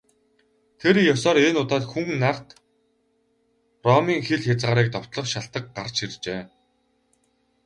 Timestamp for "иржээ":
6.05-6.41